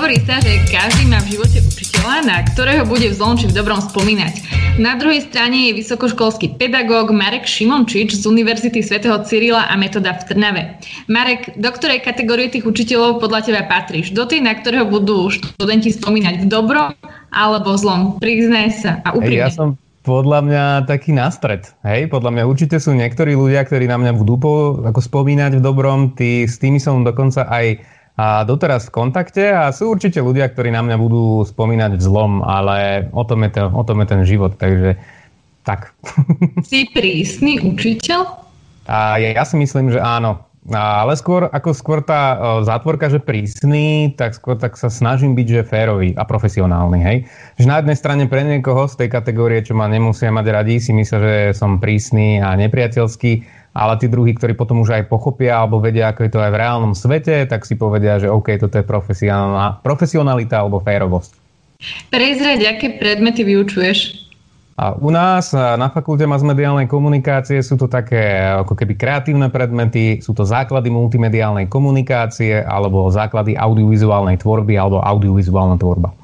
[0.00, 3.52] Hovorí sa, že každý má v živote učiteľa, na ktorého bude v zlom či v
[3.52, 4.32] dobrom spomínať.
[4.80, 10.24] Na druhej strane je vysokoškolský pedagóg Marek Šimončič z Univerzity svätého Cyrila a Metoda v
[10.24, 10.62] Trnave.
[11.04, 14.16] Marek, do ktorej kategórie tých učiteľov podľa teba patríš?
[14.16, 16.96] Do tej, na ktorého budú študenti spomínať v dobrom
[17.28, 18.00] alebo v zlom?
[18.24, 19.36] Priznaj sa a úprimne.
[19.36, 21.76] Ja som podľa mňa taký nástred.
[21.84, 25.64] Hej, podľa mňa určite sú niektorí ľudia, ktorí na mňa budú po, ako spomínať v
[25.64, 30.50] dobrom, tí, s tými som dokonca aj a doteraz v kontakte a sú určite ľudia,
[30.50, 34.06] ktorí na mňa budú spomínať v zlom, ale o tom je ten, o tom je
[34.06, 34.98] ten život, takže
[35.62, 35.94] tak.
[36.68, 38.22] Si prísny učiteľ?
[38.90, 40.50] A ja, ja si myslím, že áno.
[40.68, 45.46] Ale skôr, ako skôr tá o, zátvorka, že prísny, tak skôr tak sa snažím byť,
[45.48, 47.18] že férový a profesionálny, hej.
[47.56, 50.92] Že na jednej strane pre niekoho z tej kategórie, čo ma nemusia mať radi, si
[50.92, 55.78] myslia, že som prísny a nepriateľský, ale tí druhí, ktorí potom už aj pochopia alebo
[55.78, 58.84] vedia, ako je to aj v reálnom svete, tak si povedia, že OK, toto je
[59.82, 61.32] profesionalita alebo férovosť.
[62.10, 64.28] Prezrieť, aké predmety vyučuješ?
[64.80, 70.32] A u nás na fakulte masmediálnej komunikácie sú to také ako keby kreatívne predmety, sú
[70.32, 76.16] to základy multimediálnej komunikácie alebo základy audiovizuálnej tvorby alebo audiovizuálna tvorba.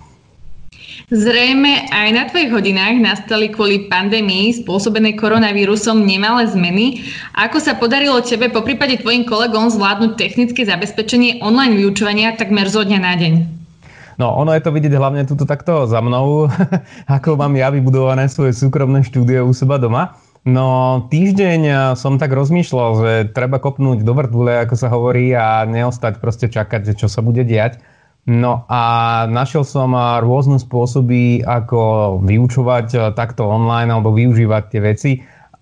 [1.07, 7.07] Zrejme aj na tvojich hodinách nastali kvôli pandémii spôsobenej koronavírusom nemalé zmeny.
[7.39, 12.83] Ako sa podarilo tebe po prípade tvojim kolegom zvládnuť technické zabezpečenie online vyučovania takmer zo
[12.83, 13.35] dňa na deň?
[14.17, 16.49] No, ono je to vidieť hlavne tuto takto za mnou,
[17.21, 20.17] ako mám ja vybudované svoje súkromné štúdio u seba doma.
[20.47, 26.23] No, týždeň som tak rozmýšľal, že treba kopnúť do vrtvule, ako sa hovorí, a neostať
[26.23, 27.83] proste čakať, že čo sa bude diať.
[28.27, 28.83] No a
[29.31, 35.11] našiel som rôzne spôsoby, ako vyučovať takto online alebo využívať tie veci.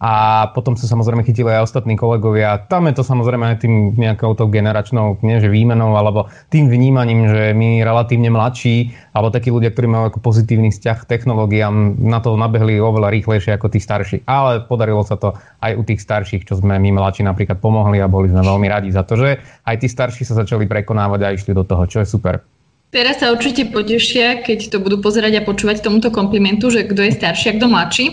[0.04, 2.60] A potom sa samozrejme chytili aj ostatní kolegovia.
[2.68, 7.24] Tam je to samozrejme aj tým nejakou tou generačnou, nie že výmenou, alebo tým vnímaním,
[7.32, 12.20] že my relatívne mladší, alebo takí ľudia, ktorí majú ako pozitívny vzťah k technológiám, na
[12.20, 14.28] to nabehli oveľa rýchlejšie ako tí starší.
[14.28, 15.32] Ale podarilo sa to
[15.64, 18.92] aj u tých starších, čo sme my mladší napríklad pomohli a boli sme veľmi radi
[18.92, 22.12] za to, že aj tí starší sa začali prekonávať a išli do toho, čo je
[22.12, 22.44] super.
[22.94, 27.18] Teraz sa určite potešia, keď to budú pozerať a počúvať tomuto komplimentu, že kto je
[27.18, 28.04] starší a kto mladší.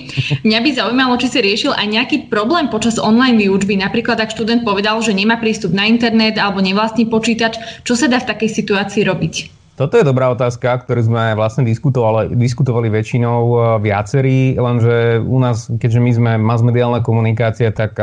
[0.42, 3.78] Mňa by zaujímalo, či si riešil aj nejaký problém počas online výučby.
[3.78, 8.18] Napríklad, ak študent povedal, že nemá prístup na internet alebo nevlastní počítač, čo sa dá
[8.18, 9.34] v takej situácii robiť?
[9.78, 15.70] Toto je dobrá otázka, ktorú sme vlastne diskutovali, diskutovali väčšinou e, viacerí, lenže u nás,
[15.78, 18.02] keďže my sme masmediálna komunikácia, tak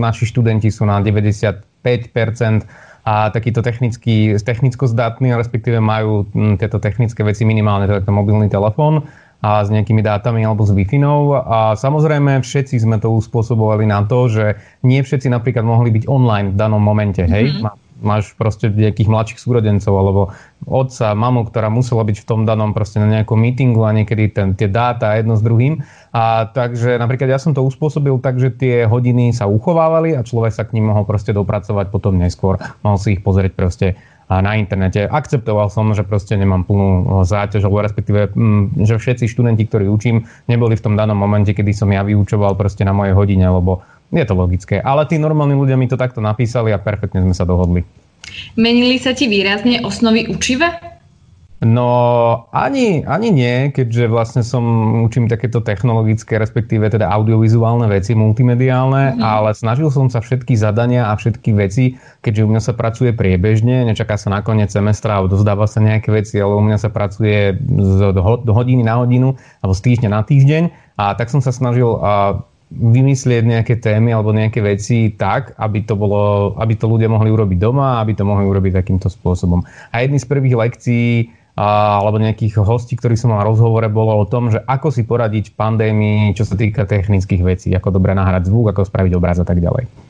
[0.00, 7.24] naši študenti sú na 95% a takýto technický, technicko zdatný, respektíve majú hm, tieto technické
[7.24, 9.08] veci minimálne, je to mobilný telefón
[9.40, 10.84] a s nejakými dátami alebo s wi
[11.48, 16.52] A samozrejme všetci sme to uspôsobovali na to, že nie všetci napríklad mohli byť online
[16.52, 17.24] v danom momente.
[17.24, 17.56] Hej?
[17.56, 20.22] Mm-hmm máš proste nejakých mladších súrodencov alebo
[20.66, 24.52] otca, mamu, ktorá musela byť v tom danom proste na nejakom meetingu a niekedy ten,
[24.56, 25.80] tie dáta jedno s druhým.
[26.10, 30.52] A takže napríklad ja som to uspôsobil tak, že tie hodiny sa uchovávali a človek
[30.52, 32.58] sa k ním mohol proste dopracovať potom neskôr.
[32.82, 33.86] Mohol si ich pozrieť proste
[34.30, 35.10] na internete.
[35.10, 38.30] Akceptoval som, že proste nemám plnú záťaž, alebo respektíve,
[38.78, 42.86] že všetci študenti, ktorí učím, neboli v tom danom momente, kedy som ja vyučoval proste
[42.86, 44.82] na mojej hodine, lebo je to logické.
[44.82, 47.86] Ale tí normálni ľudia mi to takto napísali a perfektne sme sa dohodli.
[48.58, 50.90] Menili sa ti výrazne osnovy učive?
[51.60, 54.64] No ani, ani nie, keďže vlastne som
[55.04, 59.20] učím takéto technologické, respektíve teda audiovizuálne veci, multimediálne, mm-hmm.
[59.20, 63.84] ale snažil som sa všetky zadania a všetky veci, keďže u mňa sa pracuje priebežne,
[63.84, 67.52] nečaká sa na koniec semestra a dozdáva sa nejaké veci, ale u mňa sa pracuje
[67.60, 67.98] z
[68.48, 71.92] hodiny na hodinu alebo z týždňa na týždeň a tak som sa snažil
[72.70, 77.58] vymyslieť nejaké témy alebo nejaké veci tak, aby to, bolo, aby to ľudia mohli urobiť
[77.58, 79.66] doma, aby to mohli urobiť takýmto spôsobom.
[79.90, 84.48] A jedný z prvých lekcií alebo nejakých hostí, ktorí som mal rozhovore, bolo o tom,
[84.48, 88.72] že ako si poradiť v pandémii, čo sa týka technických vecí, ako dobre nahrať zvuk,
[88.72, 90.09] ako spraviť obraz a tak ďalej.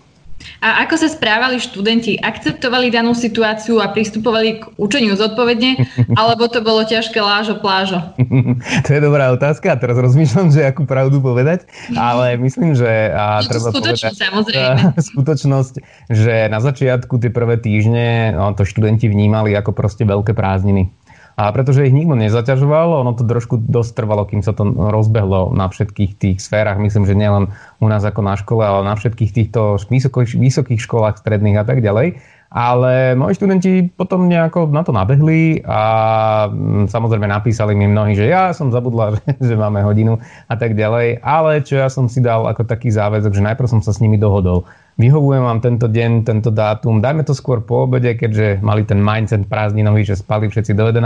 [0.60, 2.20] A ako sa správali študenti?
[2.20, 5.88] Akceptovali danú situáciu a pristupovali k učeniu zodpovedne?
[6.20, 8.00] Alebo to bolo ťažké lážo plážo?
[8.84, 11.64] to je dobrá otázka a teraz rozmýšľam, že akú pravdu povedať,
[11.96, 14.80] ale myslím, že a no treba skutočnosť, povedať, samozrejme.
[15.12, 15.74] skutočnosť,
[16.12, 20.99] že na začiatku tie prvé týždne no, to študenti vnímali ako proste veľké prázdniny.
[21.40, 25.72] A pretože ich nikto nezaťažoval, ono to trošku dosť trvalo, kým sa to rozbehlo na
[25.72, 26.76] všetkých tých sférach.
[26.76, 27.48] Myslím, že nielen
[27.80, 32.20] u nás ako na škole, ale na všetkých týchto vysokých, školách, stredných a tak ďalej.
[32.52, 35.80] Ale moji študenti potom nejako na to nabehli a
[36.52, 41.24] mm, samozrejme napísali mi mnohí, že ja som zabudla, že máme hodinu a tak ďalej.
[41.24, 44.20] Ale čo ja som si dal ako taký záväzok, že najprv som sa s nimi
[44.20, 48.98] dohodol vyhovujem vám tento deň, tento dátum, dajme to skôr po obede, keďže mali ten
[48.98, 51.04] mindset prázdninový, že spali všetci do 11.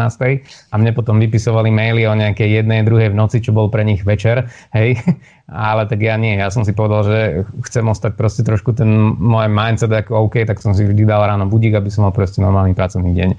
[0.70, 4.06] a mne potom vypisovali maily o nejakej jednej, druhej v noci, čo bol pre nich
[4.06, 4.96] večer, hej,
[5.50, 7.18] ale tak ja nie, ja som si povedal, že
[7.68, 8.88] chcem ostať proste trošku ten
[9.18, 12.40] môj mindset ako OK, tak som si vždy dal ráno budík, aby som mal proste
[12.40, 13.30] normálny pracovný deň.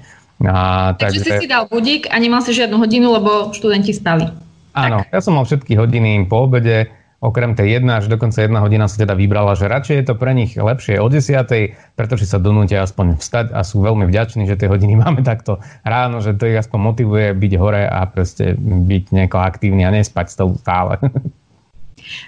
[0.44, 4.28] A, takže, takže si si dal budík a nemal si žiadnu hodinu, lebo študenti spali.
[4.76, 5.16] Áno, tak.
[5.16, 9.00] ja som mal všetky hodiny po obede, okrem tej jedna až dokonca jedna hodina si
[9.00, 13.16] teda vybrala, že radšej je to pre nich lepšie o 10, pretože sa donútia aspoň
[13.16, 16.80] vstať a sú veľmi vďační, že tie hodiny máme takto ráno, že to ich aspoň
[16.80, 21.00] motivuje byť hore a proste byť nejako aktívny a nespať s tou stále.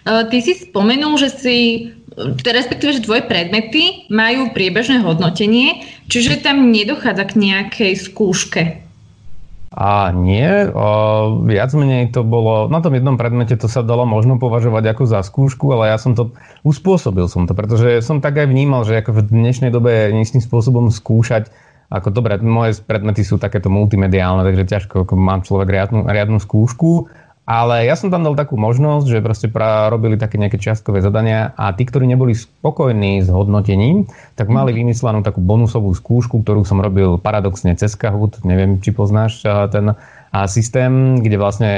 [0.03, 1.57] Ty si spomenul, že si
[2.43, 8.88] respektíve, že tvoje predmety majú priebežné hodnotenie, čiže tam nedochádza k nejakej skúške.
[9.79, 14.35] A nie, o, viac menej to bolo, na tom jednom predmete to sa dalo možno
[14.35, 16.35] považovať ako za skúšku, ale ja som to,
[16.67, 20.91] uspôsobil som to, pretože som tak aj vnímal, že ako v dnešnej dobe istým spôsobom
[20.91, 21.55] skúšať,
[21.95, 27.07] ako dobre, moje predmety sú takéto multimediálne, takže ťažko ako mám človek riadnu, riadnu skúšku,
[27.49, 29.49] ale ja som tam dal takú možnosť, že proste
[29.89, 34.05] robili také nejaké čiastkové zadania a tí, ktorí neboli spokojní s hodnotením,
[34.37, 34.79] tak mali mhm.
[34.85, 38.45] vymyslenú takú bonusovú skúšku, ktorú som robil paradoxne cez Kahoot.
[38.45, 39.41] Neviem, či poznáš
[39.73, 39.97] ten
[40.39, 41.71] a systém, kde vlastne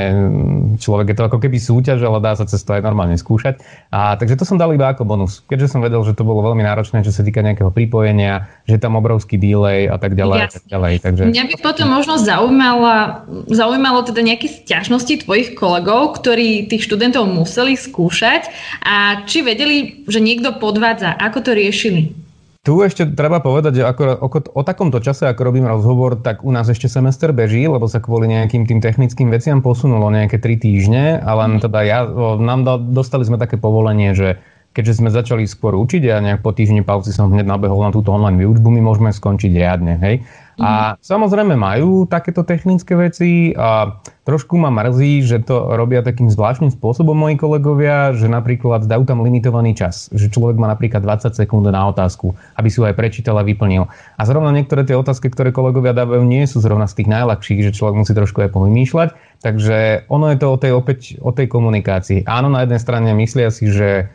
[0.77, 3.65] človek je to ako keby súťaž, ale dá sa cez to aj normálne skúšať.
[3.89, 6.61] A takže to som dal iba ako bonus, keďže som vedel, že to bolo veľmi
[6.61, 10.39] náročné, čo sa týka nejakého pripojenia, že je tam obrovský delay a tak ďalej.
[10.45, 11.23] A tak ďalej takže...
[11.33, 17.81] Mňa by potom možno zaujímala, zaujímalo teda nejaké sťažnosti tvojich kolegov, ktorí tých študentov museli
[17.81, 18.53] skúšať
[18.85, 22.13] a či vedeli, že niekto podvádza, ako to riešili?
[22.61, 26.53] Tu ešte treba povedať, že ako, ako, o takomto čase, ako robím rozhovor, tak u
[26.53, 31.25] nás ešte semester beží, lebo sa kvôli nejakým tým technickým veciam posunulo nejaké 3 týždne,
[31.25, 31.61] ale mhm.
[31.65, 32.05] teda ja,
[32.37, 34.37] nám dal, dostali sme také povolenie, že
[34.71, 38.15] keďže sme začali skôr učiť a nejak po týždni pauzy som hneď nabehol na túto
[38.15, 39.99] online výučbu, my môžeme skončiť riadne.
[39.99, 40.23] Hej?
[40.61, 40.95] A mhm.
[41.01, 43.97] samozrejme majú takéto technické veci a
[44.29, 49.25] trošku ma mrzí, že to robia takým zvláštnym spôsobom moji kolegovia, že napríklad dajú tam
[49.25, 53.41] limitovaný čas, že človek má napríklad 20 sekúnd na otázku, aby si ho aj prečítal
[53.41, 53.89] a vyplnil.
[53.91, 57.75] A zrovna niektoré tie otázky, ktoré kolegovia dávajú, nie sú zrovna z tých najľahších, že
[57.75, 59.09] človek musí trošku aj pomýšľať.
[59.41, 62.29] Takže ono je to o tej, opäť o tej komunikácii.
[62.29, 64.13] Áno, na jednej strane myslia si, že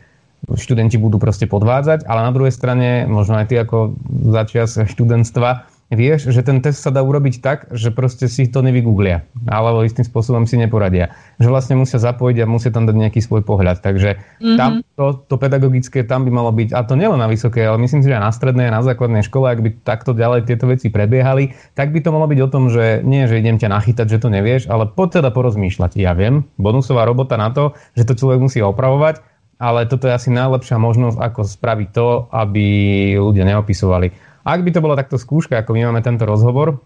[0.54, 3.96] študenti budú proste podvádzať, ale na druhej strane, možno aj ty ako
[4.30, 9.22] začias študentstva, vieš, že ten test sa dá urobiť tak, že proste si to nevygooglia,
[9.46, 11.14] alebo istým spôsobom si neporadia.
[11.38, 13.86] Že vlastne musia zapojiť a musia tam dať nejaký svoj pohľad.
[13.86, 14.58] Takže mm-hmm.
[14.58, 18.02] tam to, to pedagogické tam by malo byť, a to nielen na vysokej, ale myslím
[18.02, 21.54] si, že aj na strednej, na základnej škole, ak by takto ďalej tieto veci prebiehali,
[21.78, 24.28] tak by to malo byť o tom, že nie, že idem ťa nachytať, že to
[24.30, 26.02] nevieš, ale poď teda porozmýšľať.
[26.02, 29.22] Ja viem, bonusová robota na to, že to človek musí opravovať,
[29.56, 32.66] ale toto je asi najlepšia možnosť, ako spraviť to, aby
[33.16, 34.12] ľudia neopisovali.
[34.46, 36.78] Ak by to bola takto skúška, ako my máme tento rozhovor,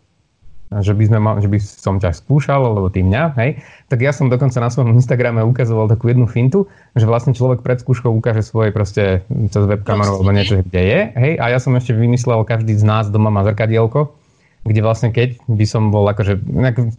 [0.70, 3.58] že by, sme mal, že by som ťa skúšal, alebo ty mňa, hej,
[3.90, 7.82] tak ja som dokonca na svojom Instagrame ukazoval takú jednu fintu, že vlastne človek pred
[7.82, 11.90] skúškou ukáže svoje proste cez webkameru alebo niečo, kde je, hej, a ja som ešte
[11.90, 14.14] vymyslel, každý z nás doma má zrkadielko,
[14.61, 16.37] kde vlastne keď by som bol akože,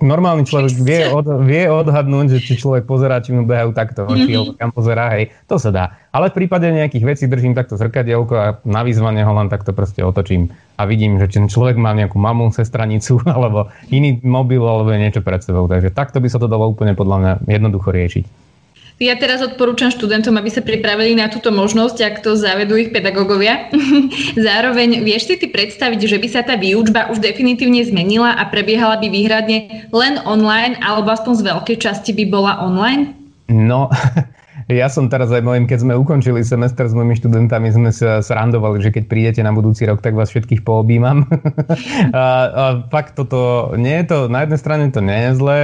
[0.01, 4.33] normálny človek vie, od, vie odhadnúť, že či človek pozerá, či mu behajú takto oči,
[4.33, 4.57] mm-hmm.
[4.57, 5.85] kam pozerá, hej, to sa dá.
[6.09, 10.01] Ale v prípade nejakých vecí držím takto zrkadielko a na výzvanie ho len takto proste
[10.01, 10.49] otočím
[10.81, 15.45] a vidím, že či človek má nejakú mamu, sestranicu alebo iný mobil alebo niečo pred
[15.45, 15.69] sebou.
[15.69, 18.40] Takže takto by sa to dalo úplne podľa mňa jednoducho riešiť.
[19.01, 23.65] Ja teraz odporúčam študentom, aby sa pripravili na túto možnosť, ak to zavedú ich pedagógovia.
[24.37, 29.01] Zároveň vieš si ty predstaviť, že by sa tá výučba už definitívne zmenila a prebiehala
[29.01, 33.17] by výhradne len online, alebo aspoň z veľkej časti by bola online?
[33.49, 33.89] No,
[34.71, 38.79] Ja som teraz aj mojim, keď sme ukončili semester s mojimi študentami, sme sa srandovali,
[38.79, 41.27] že keď prídete na budúci rok, tak vás všetkých poobímam.
[42.15, 45.59] a, a fakt toto, nie je to, na jednej strane to nie je zlé.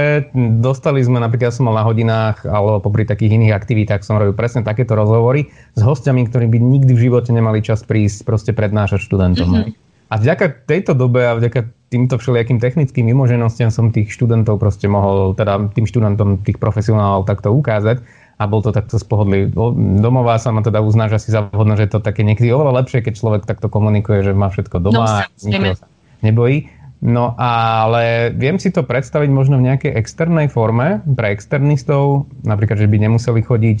[0.60, 4.36] Dostali sme, napríklad ja som mal na hodinách, alebo popri takých iných aktivitách som robil
[4.36, 9.08] presne takéto rozhovory s hostiami, ktorí by nikdy v živote nemali čas prísť proste prednášať
[9.08, 9.48] študentom.
[9.48, 9.88] Mm-hmm.
[10.08, 15.36] A vďaka tejto dobe a vďaka týmto všelijakým technickým vymoženostiam som tých študentov proste mohol,
[15.36, 18.00] teda tým študentom tých profesionálov takto ukázať
[18.38, 19.50] a bol to takto z pohodlí
[19.98, 23.02] domová sa ma teda uznáš asi za vhodno, že je to také niekedy oveľa lepšie,
[23.02, 25.86] keď človek takto komunikuje, že má všetko doma no, a nikto sa
[26.22, 26.70] nebojí.
[26.98, 32.90] No ale viem si to predstaviť možno v nejakej externej forme pre externistov, napríklad, že
[32.90, 33.78] by nemuseli chodiť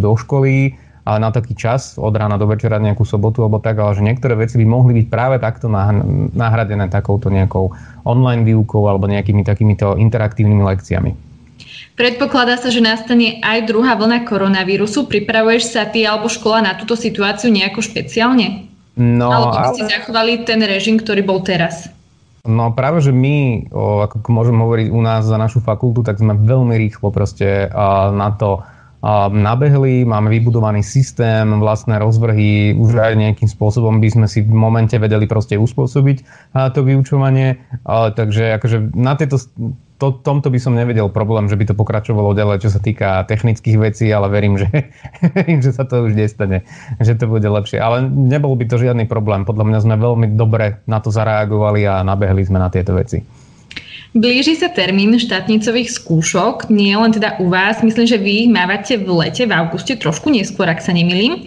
[0.00, 0.72] do školy,
[1.04, 4.32] ale na taký čas, od rána do večera, nejakú sobotu alebo tak, ale že niektoré
[4.40, 7.76] veci by mohli byť práve takto nahradené takouto nejakou
[8.08, 11.33] online výukou alebo nejakými takýmito interaktívnymi lekciami.
[11.94, 15.06] Predpokladá sa, že nastane aj druhá vlna koronavírusu.
[15.06, 18.66] Pripravuješ sa ty alebo škola na túto situáciu nejako špeciálne?
[18.98, 19.74] No, alebo by ale...
[19.78, 21.86] ste zachovali ten režim, ktorý bol teraz?
[22.44, 26.36] No práve, že my, o, ako môžem hovoriť u nás za našu fakultu, tak sme
[26.36, 28.60] veľmi rýchlo proste a, na to
[29.00, 34.52] a, nabehli, máme vybudovaný systém, vlastné rozvrhy, už aj nejakým spôsobom by sme si v
[34.52, 37.64] momente vedeli proste uspôsobiť a, to vyučovanie.
[37.86, 39.40] A, takže akože na tieto
[39.98, 43.78] to, tomto by som nevedel problém, že by to pokračovalo ďalej, čo sa týka technických
[43.78, 44.68] vecí, ale verím, že,
[45.36, 46.66] verím, že sa to už nestane,
[46.98, 47.78] že to bude lepšie.
[47.78, 49.46] Ale nebol by to žiadny problém.
[49.46, 53.22] Podľa mňa sme veľmi dobre na to zareagovali a nabehli sme na tieto veci.
[54.14, 57.82] Blíži sa termín štátnicových skúšok, nie len teda u vás.
[57.82, 61.42] Myslím, že vy ich mávate v lete, v auguste, trošku neskôr, ak sa nemilím.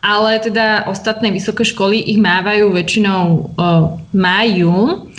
[0.00, 5.12] Ale teda ostatné vysoké školy ich mávajú väčšinou uh, máju.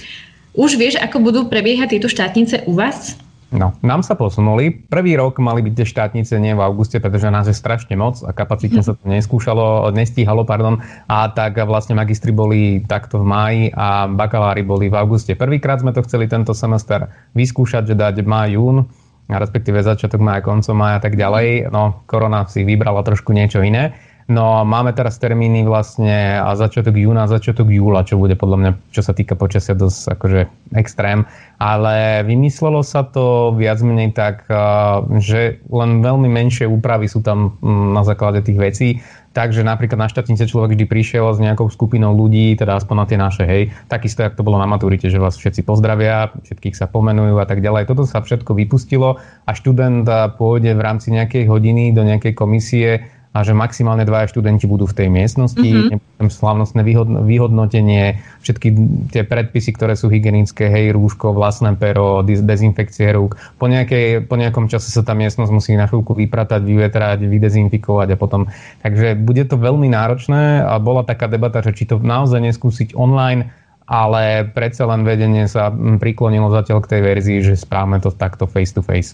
[0.58, 3.14] Už vieš, ako budú prebiehať tieto štátnice u vás?
[3.54, 4.74] No, nám sa posunuli.
[4.74, 8.34] Prvý rok mali byť tie štátnice nie v auguste, pretože nás je strašne moc a
[8.34, 10.82] kapacitne sa to neskúšalo, nestíhalo, pardon.
[11.06, 15.38] A tak vlastne magistri boli takto v máji a bakalári boli v auguste.
[15.38, 17.06] Prvýkrát sme to chceli tento semester
[17.38, 18.90] vyskúšať, že dať maj, jún,
[19.30, 21.70] respektíve začiatok mája, koncom mája a tak ďalej.
[21.70, 23.94] No, korona si vybrala trošku niečo iné.
[24.28, 28.72] No a máme teraz termíny vlastne a začiatok júna, začiatok júla, čo bude podľa mňa,
[28.92, 30.42] čo sa týka počasia, dosť akože
[30.76, 31.24] extrém.
[31.64, 34.44] Ale vymyslelo sa to viac menej tak,
[35.24, 38.90] že len veľmi menšie úpravy sú tam mm, na základe tých vecí.
[39.32, 43.18] Takže napríklad na štátnice človek vždy prišiel s nejakou skupinou ľudí, teda aspoň na tie
[43.22, 47.38] naše, hej, takisto, ako to bolo na maturite, že vás všetci pozdravia, všetkých sa pomenujú
[47.38, 47.86] a tak ďalej.
[47.86, 50.10] Toto sa všetko vypustilo a študent
[50.42, 53.08] pôjde v rámci nejakej hodiny do nejakej komisie
[53.38, 56.26] a že maximálne dvaja študenti budú v tej miestnosti, mm-hmm.
[56.26, 56.82] slavnostné
[57.22, 58.68] vyhodnotenie, všetky
[59.14, 63.38] tie predpisy, ktoré sú hygienické, hej, rúško, vlastné pero, dezinfekcie rúk.
[63.62, 68.18] Po, nejakej, po nejakom čase sa tá miestnosť musí na chvíľku vypratať, vyvetrať, vydezinfikovať a
[68.18, 68.50] potom.
[68.82, 73.54] Takže bude to veľmi náročné a bola taká debata, že či to naozaj neskúsiť online,
[73.86, 78.74] ale predsa len vedenie sa priklonilo zatiaľ k tej verzii, že správame to takto face
[78.74, 79.14] to face.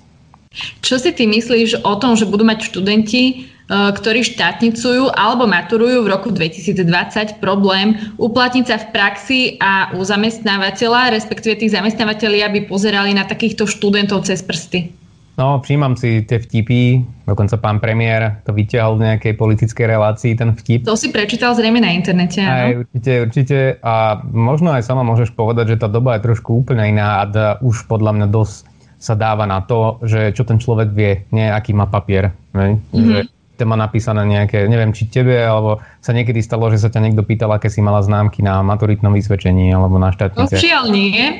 [0.86, 6.12] Čo si ty myslíš o tom, že budú mať študenti ktorí štátnicujú alebo maturujú v
[6.12, 13.16] roku 2020 problém uplatniť sa v praxi a u zamestnávateľa, respektíve tí zamestnávateľi, aby pozerali
[13.16, 14.92] na takýchto študentov cez prsty?
[15.34, 20.54] No, všímam si tie vtipy, dokonca pán premiér to vyťahol v nejakej politickej relácii, ten
[20.54, 20.86] vtip.
[20.86, 22.54] To si prečítal zrejme na internete, áno?
[22.54, 23.58] Aj, určite, určite.
[23.82, 27.90] A možno aj sama môžeš povedať, že tá doba je trošku úplne iná a už
[27.90, 28.70] podľa mňa dosť
[29.02, 32.30] sa dáva na to, že čo ten človek vie, nie aký má papier.
[32.54, 32.94] Mm-hmm.
[32.94, 33.20] Že
[33.64, 37.24] to má napísané nejaké, neviem, či tebe, alebo sa niekedy stalo, že sa ťa niekto
[37.24, 40.60] pýtal, aké si mala známky na maturitnom vysvedčení alebo na štátnice.
[40.60, 41.40] Občiaľ nie.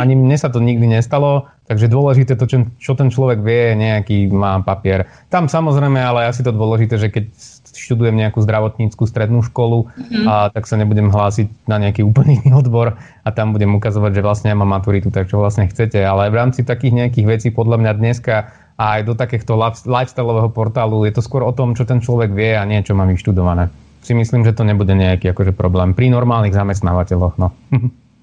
[0.00, 4.32] Ani mne sa to nikdy nestalo, takže dôležité to, čo, čo ten človek vie, nejaký
[4.32, 5.04] má papier.
[5.28, 7.28] Tam samozrejme, ale asi to dôležité, že keď
[7.72, 10.24] študujem nejakú zdravotníckú strednú školu, mm-hmm.
[10.28, 14.48] a tak sa nebudem hlásiť na nejaký úplný odbor a tam budem ukazovať, že vlastne
[14.52, 16.00] ja mám maturitu, tak čo vlastne chcete.
[16.00, 18.34] Ale v rámci takých nejakých vecí podľa mňa dneska
[18.82, 19.54] aj do takéhto
[19.86, 23.06] lifestyleového portálu je to skôr o tom, čo ten človek vie a nie čo má
[23.06, 23.70] vyštudované.
[24.02, 27.38] Si myslím, že to nebude nejaký akože problém pri normálnych zamestnávateľoch.
[27.38, 27.54] No.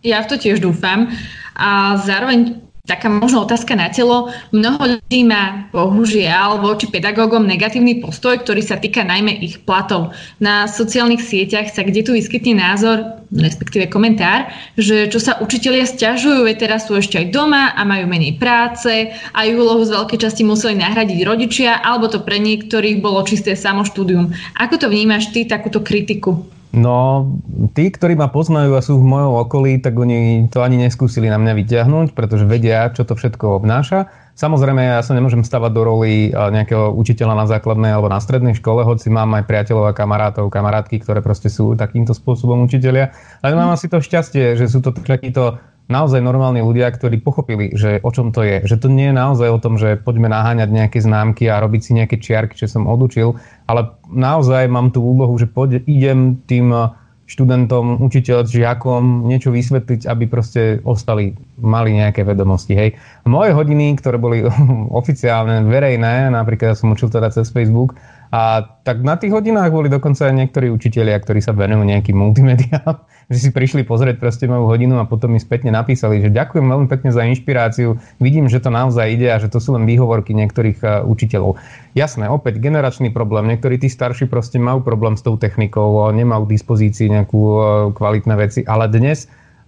[0.03, 1.07] Ja v to tiež dúfam.
[1.55, 4.34] A zároveň taká možno otázka na telo.
[4.50, 10.10] Mnoho ľudí má bohužiaľ voči pedagógom negatívny postoj, ktorý sa týka najmä ich platov.
[10.41, 16.50] Na sociálnych sieťach sa kde tu vyskytne názor, respektíve komentár, že čo sa učitelia stiažujú,
[16.50, 20.19] veď teraz sú ešte aj doma a majú menej práce a ich úlohu z veľkej
[20.25, 24.34] časti museli nahradiť rodičia, alebo to pre niektorých bolo čisté samoštúdium.
[24.58, 26.58] Ako to vnímaš ty, takúto kritiku?
[26.69, 27.25] No,
[27.73, 31.41] tí, ktorí ma poznajú a sú v mojom okolí, tak oni to ani neskúsili na
[31.41, 34.05] mňa vyťahnuť, pretože vedia, čo to všetko obnáša.
[34.38, 38.85] Samozrejme, ja sa nemôžem stavať do roli nejakého učiteľa na základnej alebo na strednej škole,
[38.85, 43.11] hoci mám aj priateľov a kamarátov, kamarátky, ktoré proste sú takýmto spôsobom učiteľia.
[43.41, 45.57] Ale mám asi to šťastie, že sú to takíto
[45.89, 48.62] naozaj normálni ľudia, ktorí pochopili, že o čom to je.
[48.63, 51.91] Že to nie je naozaj o tom, že poďme naháňať nejaké známky a robiť si
[51.98, 56.93] nejaké čiarky, čo som odučil, ale naozaj mám tú úlohu, že poď, idem tým
[57.29, 62.74] študentom, učiteľ, žiakom niečo vysvetliť, aby proste ostali, mali nejaké vedomosti.
[62.74, 62.98] Hej.
[63.29, 64.41] Moje hodiny, ktoré boli
[65.01, 67.93] oficiálne, verejné, napríklad ja som učil teda cez Facebook,
[68.29, 73.01] a tak na tých hodinách boli dokonca aj niektorí učitelia, ktorí sa venujú nejakým multimediám,
[73.33, 76.86] že si prišli pozrieť proste moju hodinu a potom mi spätne napísali, že ďakujem veľmi
[76.86, 80.79] pekne za inšpiráciu, vidím, že to naozaj ide a že to sú len výhovorky niektorých
[80.86, 81.57] uh, učiteľov.
[81.98, 86.53] Jasné, opäť generačný problém, niektorí tí starší proste majú problém s tou technikou, nemajú k
[86.53, 87.62] dispozícii nejakú uh,
[87.98, 89.25] kvalitné veci, ale dnes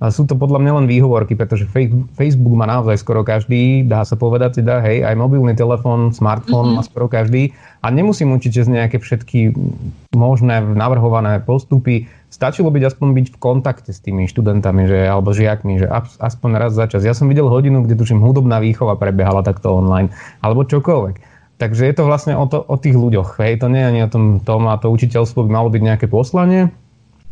[0.09, 1.69] sú to podľa mňa len výhovorky, pretože
[2.17, 6.77] Facebook má naozaj skoro každý, dá sa povedať teda, hej, aj mobilný telefón, smartfón mm-hmm.
[6.79, 7.53] má skoro každý
[7.85, 9.53] a nemusím učiť cez nejaké všetky
[10.17, 12.09] možné navrhované postupy.
[12.33, 16.73] Stačilo byť aspoň byť v kontakte s tými študentami že, alebo žiakmi, že aspoň raz
[16.73, 17.05] za čas.
[17.05, 20.09] Ja som videl hodinu, kde tuším hudobná výchova prebiehala takto online,
[20.41, 21.29] alebo čokoľvek.
[21.61, 23.37] Takže je to vlastne o, to, o tých ľuďoch.
[23.37, 23.61] Hej.
[23.61, 26.73] To nie je ani o tom, tom a to učiteľstvo by malo byť nejaké poslanie.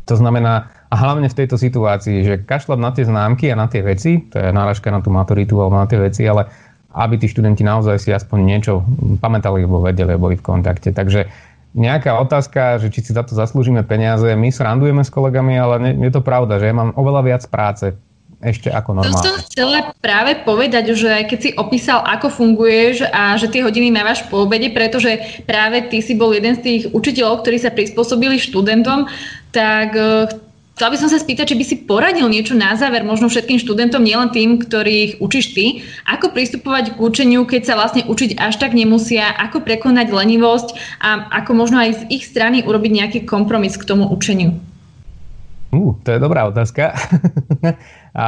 [0.05, 3.85] To znamená, a hlavne v tejto situácii, že kašľať na tie známky a na tie
[3.85, 6.49] veci, to je náražka na tú maturitu alebo na tie veci, ale
[6.89, 8.81] aby tí študenti naozaj si aspoň niečo
[9.21, 10.89] pamätali alebo vedeli, boli v kontakte.
[10.89, 11.29] Takže
[11.77, 16.09] nejaká otázka, že či si za to zaslúžime peniaze, my srandujeme s kolegami, ale nie,
[16.09, 17.93] je to pravda, že ja mám oveľa viac práce
[18.39, 19.19] ešte ako normálne.
[19.19, 23.91] To som chcela práve povedať, že keď si opísal, ako funguješ a že tie hodiny
[23.91, 28.39] mávaš po obede, pretože práve ty si bol jeden z tých učiteľov, ktorí sa prispôsobili
[28.39, 29.11] študentom,
[29.51, 29.93] tak
[30.79, 33.99] Chcela by som sa spýtať, či by si poradil niečo na záver možno všetkým študentom,
[33.99, 38.71] nielen tým, ktorých učíš ty, ako pristupovať k učeniu, keď sa vlastne učiť až tak
[38.71, 43.83] nemusia, ako prekonať lenivosť a ako možno aj z ich strany urobiť nejaký kompromis k
[43.83, 44.55] tomu učeniu.
[45.75, 46.95] Uh, to je dobrá otázka.
[48.15, 48.27] a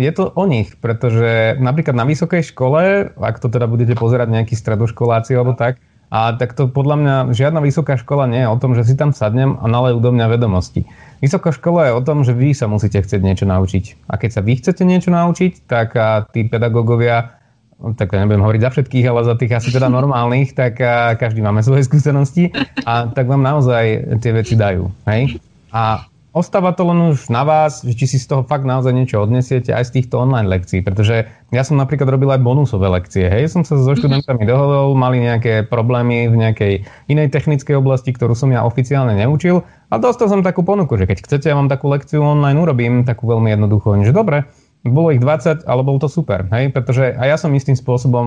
[0.00, 4.56] je to o nich, pretože napríklad na vysokej škole, ak to teda budete pozerať nejakí
[4.56, 5.76] stredoškoláci alebo tak,
[6.10, 9.14] a tak to podľa mňa žiadna vysoká škola nie je o tom, že si tam
[9.14, 10.82] sadnem a nalejú do mňa vedomosti.
[11.20, 14.08] Vysoká škola je o tom, že vy sa musíte chcieť niečo naučiť.
[14.08, 17.36] A keď sa vy chcete niečo naučiť, tak a tí pedagógovia,
[18.00, 21.44] tak ja nebudem hovoriť za všetkých, ale za tých asi teda normálnych, tak a každý
[21.44, 22.48] máme svoje skúsenosti
[22.88, 24.88] a tak vám naozaj tie veci dajú.
[25.04, 25.36] Hej?
[25.76, 29.74] A Ostáva to len už na vás, či si z toho fakt naozaj niečo odnesiete
[29.74, 33.26] aj z týchto online lekcií, pretože ja som napríklad robil aj bonusové lekcie.
[33.26, 36.72] Hej, som sa so študentami dohodol, mali nejaké problémy v nejakej
[37.10, 41.26] inej technickej oblasti, ktorú som ja oficiálne neučil a dostal som takú ponuku, že keď
[41.26, 44.46] chcete, ja vám takú lekciu online urobím, takú veľmi jednoduchú, že dobre,
[44.86, 48.26] bolo ich 20, ale bolo to super, hej, pretože aj ja som istým spôsobom,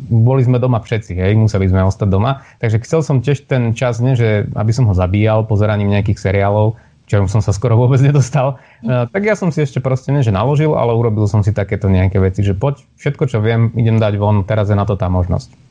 [0.00, 4.00] boli sme doma všetci, hej, museli sme ostať doma, takže chcel som tiež ten čas,
[4.00, 6.74] nie, že aby som ho zabíjal pozeraním nejakých seriálov,
[7.04, 10.34] čomu som sa skoro vôbec nedostal, uh, tak ja som si ešte proste nie, že
[10.34, 14.14] naložil, ale urobil som si takéto nejaké veci, že poď, všetko, čo viem, idem dať
[14.16, 15.64] von, teraz je na to tá možnosť.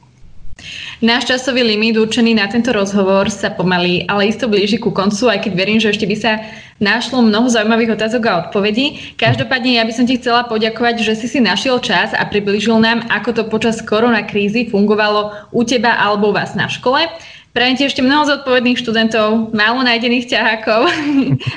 [1.03, 5.43] Náš časový limit určený na tento rozhovor sa pomaly, ale isto blíži ku koncu, aj
[5.43, 6.31] keď verím, že ešte by sa
[6.79, 9.17] našlo mnoho zaujímavých otázok a odpovedí.
[9.19, 13.03] Každopádne ja by som ti chcela poďakovať, že si si našiel čas a približil nám,
[13.11, 17.09] ako to počas koronakrízy fungovalo u teba alebo u vás na škole.
[17.53, 20.89] Prajem ti ešte mnoho zodpovedných študentov, málo nájdených ťahákov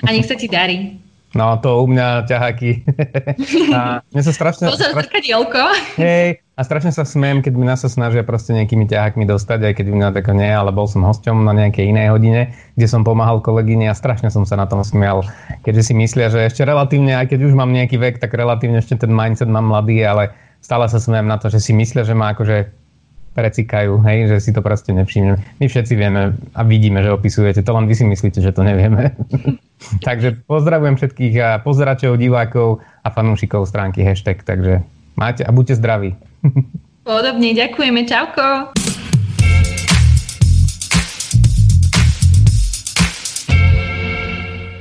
[0.05, 1.01] a nech sa ti darí.
[1.33, 2.85] No, to u mňa ťaháky.
[3.77, 4.69] a mne sa strašne...
[4.69, 5.37] Pozor, strašne.
[5.97, 9.87] Hej, a strašne sa smiem, keď mňa sa snažia proste nejakými ťahákmi dostať, aj keď
[9.93, 13.89] mňa tak nie, ale bol som hosťom na nejakej inej hodine, kde som pomáhal kolegyne
[13.89, 15.25] a strašne som sa na tom smial,
[15.65, 19.01] keďže si myslia, že ešte relatívne, aj keď už mám nejaký vek, tak relatívne ešte
[19.01, 22.37] ten mindset mám mladý, ale stále sa smiem na to, že si myslia, že má
[22.37, 22.86] akože
[23.37, 25.37] precikajú, hej, že si to proste nevšimneme.
[25.61, 29.13] My všetci vieme a vidíme, že opisujete, to len vy si myslíte, že to nevieme.
[30.09, 34.81] takže pozdravujem všetkých pozeračov, divákov a fanúšikov stránky hashtag, takže
[35.21, 36.17] máte a buďte zdraví.
[37.07, 38.73] Podobne, ďakujeme, čauko.